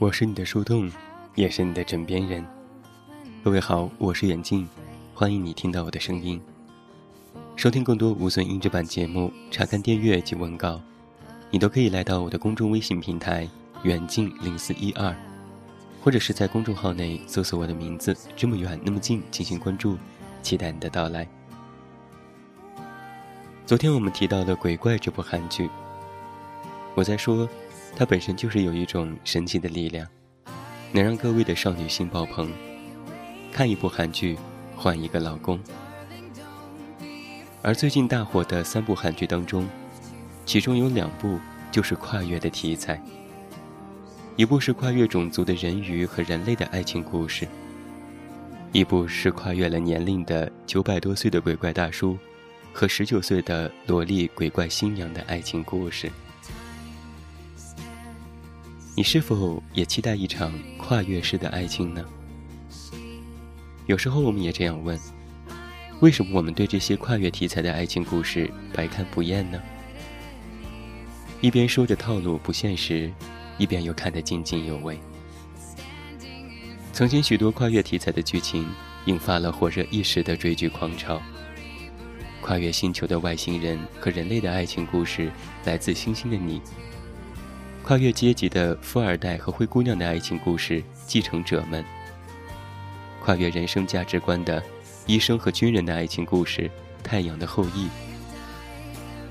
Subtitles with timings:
[0.00, 0.90] 我是你的树洞，
[1.34, 2.42] 也是你的枕边人。
[3.44, 4.66] 各位好，我是远近，
[5.12, 6.40] 欢迎你听到我的声音。
[7.54, 10.80] 收听更多无损音质版节目，查看电阅及文稿，
[11.50, 13.46] 你都可以来到我的公众微信平台
[13.84, 15.14] “远近零四一二”，
[16.02, 19.98] 或者是在公众号内搜索我的名字“这么远那么近”进行关注，
[20.40, 21.28] 期待你的到来。
[23.66, 25.68] 昨天我们提到了《鬼怪》这部韩剧，
[26.94, 27.46] 我在说。
[27.96, 30.06] 它本身就是有一种神奇的力量，
[30.92, 32.50] 能让各位的少女心爆棚。
[33.52, 34.38] 看一部韩剧，
[34.74, 35.60] 换一个老公。
[37.62, 39.68] 而最近大火的三部韩剧当中，
[40.46, 41.38] 其中有两部
[41.70, 42.98] 就是跨越的题材。
[44.36, 47.46] 一部是跨越种族的人鱼和人类的爱情故事，
[48.72, 52.16] 一部是跨越了年龄的九百多岁的鬼怪大叔
[52.72, 56.10] 和十九岁的萝莉鬼怪新娘的爱情故事。
[59.00, 62.04] 你是否也期待一场跨越式的爱情呢？
[63.86, 65.00] 有时候我们也这样问：
[66.00, 69.58] 为什么我们对这些跨越题材的爱情故事百看不厌呢？
[71.40, 73.10] 一边说着套路不现实，
[73.56, 75.00] 一边又看得津津有味。
[76.92, 78.68] 曾经许多跨越题材的剧情，
[79.06, 81.18] 引发了火热一时的追剧狂潮。
[82.42, 85.32] 跨越星球的外星人和人类的爱情故事，
[85.64, 86.60] 来自星星的你。
[87.90, 91.82] 跨越阶级的富二代和灰姑娘的爱情故事，继承者们；
[93.20, 94.62] 跨越人生价值观的
[95.06, 96.70] 医生和军人的爱情故事，
[97.02, 97.88] 太阳的后裔；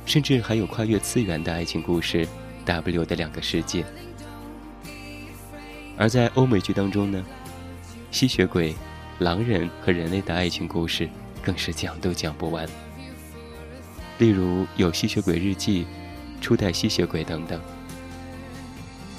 [0.06, 2.28] 甚至还有跨越次元的爱情故事
[2.66, 3.86] ，W 的两个世界。
[5.97, 7.26] 而在欧美剧当中呢，
[8.12, 8.76] 吸血鬼、
[9.20, 11.08] 狼人和人类的爱情故事，
[11.41, 12.68] 更是讲都讲不完。
[14.18, 15.84] 例如有《吸血鬼日记》
[16.41, 17.58] 《初代吸血鬼》等等。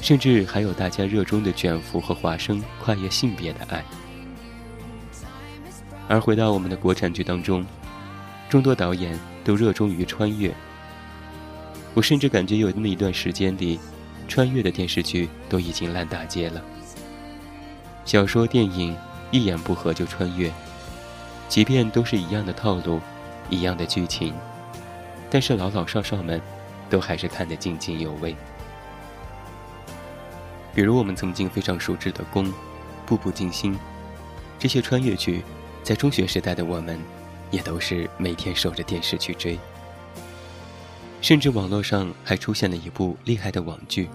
[0.00, 3.84] 甚至还有大家热衷的卷福和华生跨越性别的爱。
[6.08, 7.64] 而回到我们的国产剧当中，
[8.48, 10.52] 众多导演都热衷于穿越。
[11.94, 13.78] 我甚至感觉有那么一段时间里，
[14.26, 16.60] 穿越的电视剧都已经烂大街了。
[18.04, 18.96] 小说、电影
[19.30, 20.50] 一言不合就穿越，
[21.48, 23.00] 即便都是一样的套路，
[23.48, 24.34] 一样的剧情，
[25.28, 26.40] 但是老老少少们，
[26.88, 28.34] 都还是看得津津有味。
[30.74, 32.46] 比如我们曾经非常熟知的《宫》
[33.04, 33.74] 《步步惊心》，
[34.58, 35.42] 这些穿越剧，
[35.82, 37.00] 在中学时代的我们，
[37.50, 39.58] 也都是每天守着电视去追。
[41.20, 44.08] 甚至网络上还出现了一部厉害的网剧，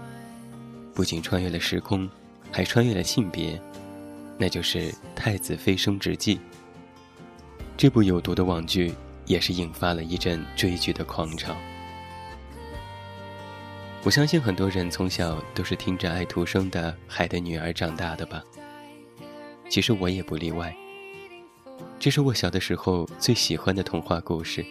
[0.94, 2.08] 不仅穿越了时空，
[2.50, 3.60] 还穿越了性别，
[4.38, 6.36] 那就是《太子妃升职记》。
[7.76, 8.92] 这部有毒的网剧，
[9.26, 11.54] 也是引发了一阵追剧的狂潮。
[14.06, 18.40] 我相信很多人从小都是听着爱徒生的《海的女儿》长大的吧。
[19.68, 20.72] 其实我也不例外。
[21.98, 24.64] 这是我小的时候最喜欢的童话故事。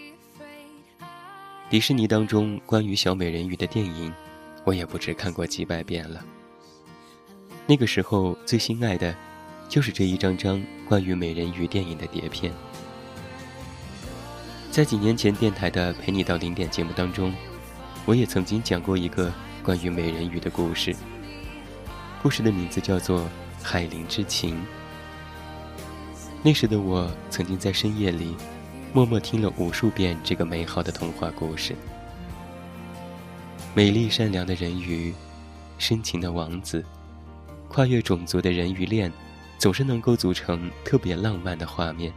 [1.70, 4.10] 迪士尼当中关于小美人鱼的电影，
[4.64, 6.24] 我也不止看过几百遍了。
[7.68, 9.14] 那个时候最心爱的，
[9.68, 12.54] 就是这一张张关于美人鱼电影的碟片。
[14.72, 17.34] 在几年前电台的《陪你到零点》节目当中。
[18.06, 19.34] 我也曾经讲过一个
[19.64, 20.96] 关于美人鱼的故事，
[22.22, 23.22] 故事的名字叫做
[23.64, 24.56] 《海灵之情》。
[26.44, 28.36] 那时的我曾经在深夜里，
[28.94, 31.76] 默默听了无数遍这个美好的童话故事。
[33.74, 35.12] 美丽善良的人鱼，
[35.80, 36.86] 深情的王子，
[37.68, 39.12] 跨越种族的人鱼恋，
[39.58, 42.14] 总是能够组成特别浪漫的画面，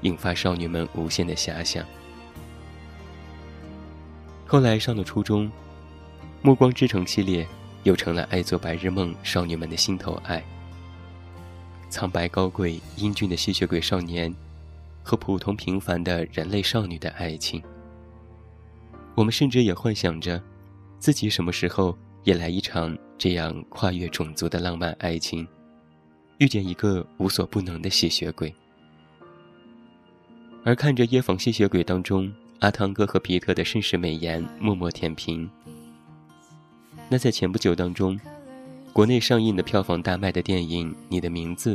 [0.00, 1.84] 引发少女们无限的遐想。
[4.50, 5.46] 后来上了初中，
[6.42, 7.46] 《暮光之城》系列
[7.84, 10.42] 又成了爱做白日梦少女们的心头爱。
[11.88, 14.34] 苍白高贵、英俊的吸血鬼少年，
[15.04, 17.62] 和普通平凡的人类少女的爱情。
[19.14, 20.42] 我们甚至也幻想着，
[20.98, 25.46] 自己什么时候也来一场这样跨越种族的浪漫爱情，
[26.38, 28.52] 遇见一个无所不能的吸血鬼。
[30.64, 32.28] 而看着《夜访吸血鬼》当中。
[32.60, 35.48] 阿汤哥和皮特的绅士美颜默默舔屏。
[37.08, 38.20] 那在前不久当中，
[38.92, 41.74] 国内上映的票房大卖的电影《你的名字》，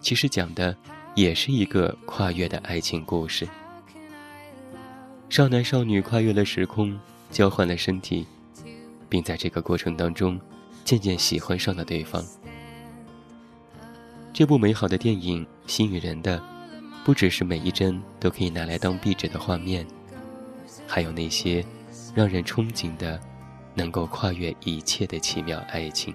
[0.00, 0.76] 其实讲的
[1.14, 3.48] 也是一个跨越的爱情故事。
[5.28, 6.98] 少男少女跨越了时空，
[7.30, 8.26] 交换了身体，
[9.08, 10.40] 并在这个过程当中
[10.84, 12.20] 渐渐喜欢上了对方。
[14.32, 16.42] 这部美好的电影吸引人的，
[17.04, 19.86] 不只是每一帧都可以拿来当壁纸的画面。
[20.92, 21.64] 还有那些
[22.16, 23.20] 让人憧憬的、
[23.74, 26.12] 能够跨越一切的奇妙爱情。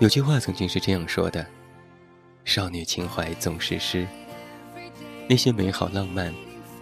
[0.00, 1.46] 有句话曾经是这样说的
[2.44, 4.04] ：“少女情怀总是诗。”
[5.30, 6.34] 那些美好浪漫、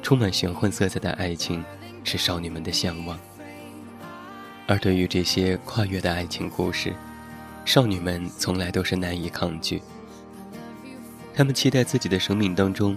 [0.02, 1.62] 充满玄幻色彩的爱情，
[2.02, 3.18] 是少女们的向往。
[4.66, 6.94] 而对于这些跨越的爱情故事，
[7.66, 9.82] 少女们从来都是难以抗拒。
[11.34, 12.96] 她们期待自己的生命当中，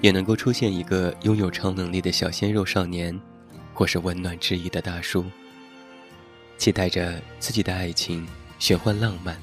[0.00, 3.18] 也能够出现一个拥有超能力的小鲜肉少年，
[3.74, 5.24] 或是温暖治愈的大叔。
[6.56, 8.26] 期待着自己的爱情
[8.58, 9.36] 玄幻浪漫，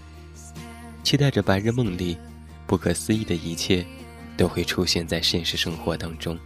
[1.04, 2.18] 期待着白日梦里
[2.66, 3.86] 不可思议的一切。
[4.38, 6.38] 都会出现在现实生活当中。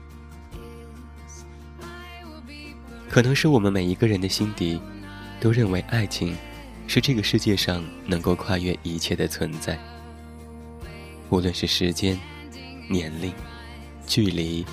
[3.10, 4.80] 可能是我们每一个人的心底，
[5.40, 6.38] 都认为爱情
[6.88, 9.76] 是这个世界上能够跨越一切的存在。
[11.32, 12.16] 无论是时间、
[12.88, 13.34] 年龄、
[14.10, 14.66] 距离、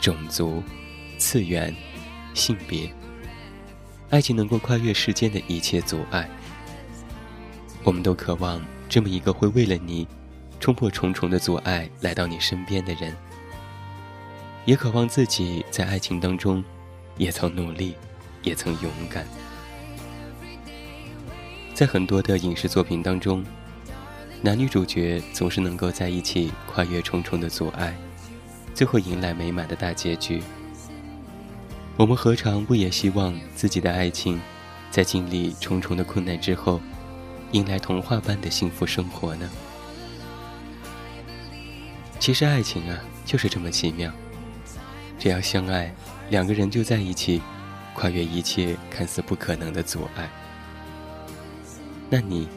[0.00, 0.60] 种族、
[1.18, 1.72] 次元、
[2.32, 2.90] 性别，
[4.08, 6.28] 爱情能够跨越世间的一切阻碍。
[7.84, 10.08] 我们都渴望这么一个会为了你。
[10.58, 13.16] 冲破重重的阻碍来到你身边的人，
[14.66, 16.62] 也渴望自己在爱情当中，
[17.16, 17.94] 也曾努力，
[18.42, 19.26] 也曾勇敢。
[21.72, 23.42] 在很多的影视作品当中，
[24.42, 27.96] 男女主角总是能够在一起跨越重重的阻碍，
[28.74, 30.42] 最后迎来美满的大结局。
[31.96, 34.40] 我们何尝不也希望自己的爱情，
[34.90, 36.80] 在经历重重的困难之后，
[37.52, 39.50] 迎来童话般的幸福生活呢？
[42.18, 44.10] 其实爱情啊，就是这么奇妙。
[45.18, 45.94] 只要相爱，
[46.30, 47.42] 两个人就在一起，
[47.92, 50.30] 跨越一切看似不可能的阻碍。
[52.08, 52.48] 那你，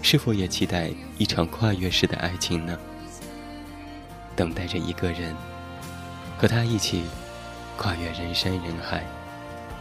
[0.00, 2.78] 是否也期待一场跨越式的爱情呢？
[4.34, 5.34] 等待着一个人，
[6.38, 7.04] 和他一起，
[7.76, 9.04] 跨越人山人海，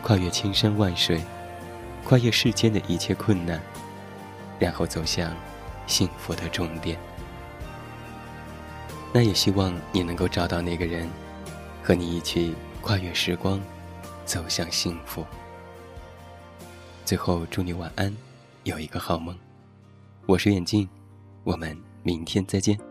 [0.01, 1.21] 跨越千山万水，
[2.06, 3.62] 跨越世间的一切困难，
[4.59, 5.33] 然后走向
[5.88, 6.98] 幸福的终点。
[9.13, 11.09] 那也希望你能够找到那个人，
[11.83, 13.59] 和你一起跨越时光，
[14.25, 15.25] 走向幸福。
[17.03, 18.15] 最后，祝你晚安，
[18.63, 19.38] 有一个好梦。
[20.27, 20.88] 我是远镜，
[21.44, 22.91] 我们明天再见。